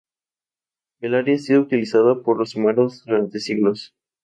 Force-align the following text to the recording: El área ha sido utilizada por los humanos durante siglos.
El 1.01 1.13
área 1.13 1.35
ha 1.35 1.37
sido 1.37 1.61
utilizada 1.61 2.23
por 2.23 2.35
los 2.39 2.55
humanos 2.55 3.03
durante 3.05 3.39
siglos. 3.39 3.93